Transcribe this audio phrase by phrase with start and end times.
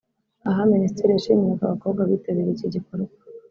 [0.49, 3.15] Aha minisitiri yashimiraga abakobwa bitabiriye iki gikorwa